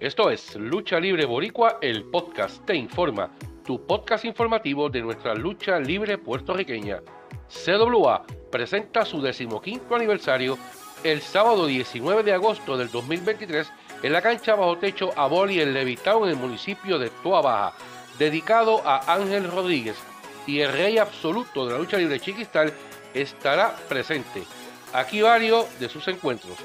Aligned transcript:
Esto 0.00 0.30
es 0.30 0.54
Lucha 0.54 1.00
Libre 1.00 1.26
Boricua, 1.26 1.78
el 1.82 2.04
podcast 2.04 2.64
te 2.64 2.76
informa, 2.76 3.30
tu 3.66 3.84
podcast 3.84 4.24
informativo 4.24 4.88
de 4.88 5.02
nuestra 5.02 5.34
lucha 5.34 5.80
libre 5.80 6.18
puertorriqueña. 6.18 7.00
CWA 7.48 8.24
presenta 8.50 9.04
su 9.04 9.20
decimoquinto 9.20 9.96
aniversario 9.96 10.56
el 11.02 11.20
sábado 11.20 11.66
19 11.66 12.22
de 12.22 12.32
agosto 12.32 12.76
del 12.76 12.90
2023 12.92 13.72
en 14.04 14.12
la 14.12 14.22
cancha 14.22 14.54
bajo 14.54 14.78
techo 14.78 15.10
Aboli 15.16 15.60
en 15.60 15.74
Levitao 15.74 16.24
en 16.24 16.30
el 16.30 16.36
municipio 16.36 16.98
de 16.98 17.10
Toa 17.22 17.42
Baja, 17.42 17.76
dedicado 18.20 18.80
a 18.86 19.12
Ángel 19.12 19.50
Rodríguez 19.50 19.96
y 20.46 20.60
el 20.60 20.72
rey 20.72 20.98
absoluto 20.98 21.66
de 21.66 21.72
la 21.72 21.78
lucha 21.78 21.98
libre 21.98 22.20
chiquistal 22.20 22.72
estará 23.14 23.74
presente. 23.88 24.44
Aquí 24.92 25.22
varios 25.22 25.66
de 25.78 25.88
sus 25.88 26.06
encuentros 26.08 26.56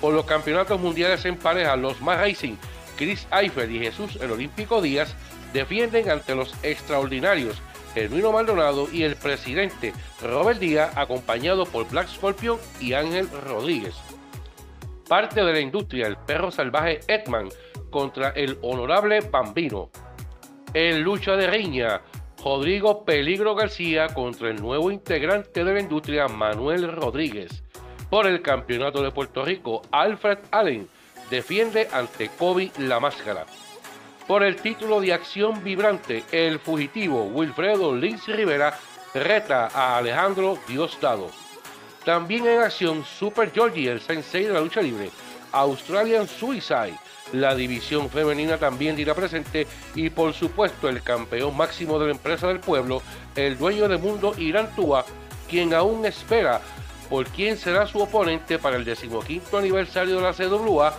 por 0.00 0.14
los 0.14 0.26
campeonatos 0.26 0.80
mundiales 0.80 1.24
en 1.24 1.36
pareja, 1.36 1.76
los 1.76 2.00
más 2.00 2.18
Racing, 2.18 2.56
Chris 2.96 3.26
Eiffel 3.32 3.74
y 3.74 3.80
Jesús 3.80 4.16
el 4.20 4.30
Olímpico 4.30 4.80
Díaz 4.80 5.14
defienden 5.52 6.10
ante 6.10 6.34
los 6.34 6.54
extraordinarios 6.62 7.60
Hermino 7.94 8.32
Maldonado 8.32 8.86
y 8.92 9.02
el 9.02 9.16
presidente 9.16 9.92
Robert 10.22 10.60
Díaz, 10.60 10.96
acompañado 10.96 11.66
por 11.66 11.88
Black 11.88 12.08
Scorpion 12.08 12.58
y 12.80 12.92
Ángel 12.92 13.28
Rodríguez. 13.46 13.94
Parte 15.08 15.42
de 15.42 15.52
la 15.52 15.60
industria, 15.60 16.06
el 16.06 16.16
perro 16.16 16.50
salvaje 16.50 17.00
Edman 17.08 17.48
contra 17.90 18.28
el 18.30 18.58
honorable 18.62 19.20
Bambino. 19.20 19.90
En 20.74 21.02
lucha 21.02 21.32
de 21.32 21.46
riña, 21.46 22.02
Rodrigo 22.42 23.04
Peligro 23.04 23.54
García 23.54 24.08
contra 24.08 24.48
el 24.48 24.60
nuevo 24.60 24.90
integrante 24.90 25.64
de 25.64 25.74
la 25.74 25.80
industria 25.80 26.28
Manuel 26.28 26.92
Rodríguez 26.92 27.62
por 28.10 28.26
el 28.26 28.42
Campeonato 28.42 29.02
de 29.02 29.10
Puerto 29.10 29.44
Rico, 29.44 29.82
Alfred 29.90 30.38
Allen 30.50 30.88
defiende 31.30 31.88
ante 31.92 32.28
Kobe 32.28 32.70
la 32.78 33.00
máscara. 33.00 33.44
Por 34.26 34.42
el 34.42 34.56
título 34.56 35.00
de 35.00 35.12
acción 35.12 35.62
vibrante, 35.62 36.24
el 36.32 36.58
fugitivo 36.58 37.24
Wilfredo 37.24 37.94
Lins 37.94 38.26
Rivera 38.26 38.78
reta 39.14 39.68
a 39.74 39.98
Alejandro 39.98 40.58
Diosdado. 40.66 41.30
También 42.04 42.46
en 42.46 42.60
acción, 42.60 43.04
Super 43.04 43.50
Georgie, 43.50 43.90
el 43.90 44.00
sensei 44.00 44.44
de 44.44 44.52
la 44.52 44.60
lucha 44.60 44.80
libre, 44.80 45.10
Australian 45.52 46.26
Suicide, 46.26 46.98
la 47.32 47.54
división 47.54 48.08
femenina 48.08 48.58
también 48.58 48.96
dirá 48.96 49.14
presente 49.14 49.66
y 49.94 50.10
por 50.10 50.32
supuesto 50.32 50.88
el 50.88 51.02
campeón 51.02 51.56
máximo 51.56 51.98
de 51.98 52.06
la 52.06 52.12
empresa 52.12 52.48
del 52.48 52.60
pueblo, 52.60 53.02
el 53.36 53.58
dueño 53.58 53.88
de 53.88 53.98
mundo 53.98 54.34
Irán 54.38 54.74
Tua, 54.74 55.04
quien 55.48 55.74
aún 55.74 56.04
espera 56.06 56.60
por 57.08 57.26
quién 57.26 57.56
será 57.56 57.86
su 57.86 57.98
oponente 57.98 58.58
para 58.58 58.76
el 58.76 58.84
decimoquinto 58.84 59.58
aniversario 59.58 60.16
de 60.16 60.22
la 60.22 60.32
CWA, 60.32 60.94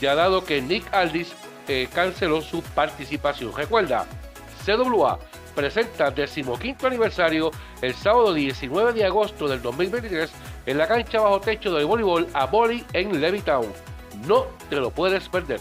ya 0.00 0.14
dado 0.14 0.44
que 0.44 0.60
Nick 0.60 0.92
Aldis 0.92 1.32
eh, 1.68 1.88
canceló 1.92 2.42
su 2.42 2.62
participación. 2.62 3.54
Recuerda, 3.56 4.06
CWA 4.64 5.18
presenta 5.54 6.10
decimoquinto 6.10 6.86
aniversario 6.86 7.50
el 7.80 7.94
sábado 7.94 8.34
19 8.34 8.92
de 8.92 9.04
agosto 9.04 9.48
del 9.48 9.62
2023 9.62 10.30
en 10.66 10.78
la 10.78 10.88
cancha 10.88 11.20
bajo 11.20 11.40
techo 11.40 11.72
del 11.72 11.86
voleibol 11.86 12.26
a 12.34 12.46
Boli 12.46 12.84
en 12.92 13.20
Levittown. 13.20 13.93
No 14.26 14.46
te 14.68 14.76
lo 14.76 14.90
puedes 14.90 15.28
perder. 15.28 15.60